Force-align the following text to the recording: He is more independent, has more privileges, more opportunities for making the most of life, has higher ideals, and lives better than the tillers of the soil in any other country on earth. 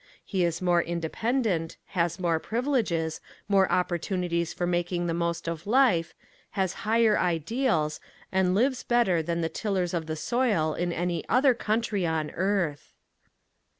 He 0.25 0.43
is 0.43 0.63
more 0.63 0.81
independent, 0.81 1.77
has 1.93 2.19
more 2.19 2.39
privileges, 2.39 3.21
more 3.47 3.71
opportunities 3.71 4.51
for 4.51 4.65
making 4.65 5.05
the 5.05 5.13
most 5.13 5.47
of 5.47 5.67
life, 5.67 6.15
has 6.57 6.73
higher 6.89 7.19
ideals, 7.19 7.99
and 8.31 8.55
lives 8.55 8.81
better 8.81 9.21
than 9.21 9.41
the 9.41 9.47
tillers 9.47 9.93
of 9.93 10.07
the 10.07 10.15
soil 10.15 10.73
in 10.73 10.91
any 10.91 11.23
other 11.29 11.53
country 11.53 12.03
on 12.07 12.31
earth. 12.31 12.93